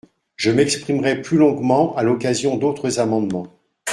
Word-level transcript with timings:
Je 0.35 0.49
m’exprimerai 0.49 1.21
plus 1.21 1.37
longuement 1.37 1.95
à 1.95 2.01
l’occasion 2.01 2.57
d’autres 2.57 2.99
amendements. 2.99 3.53